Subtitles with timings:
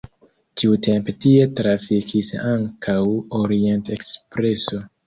[0.61, 2.99] Tiutempe tie trafikis ankaŭ
[3.45, 4.87] Orient-ekspreso.